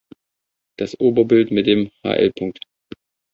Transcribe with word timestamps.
Das 0.77 0.99
Oberbild 0.99 1.51
mit 1.51 1.67
dem 1.67 1.91
"hl. 2.03 2.33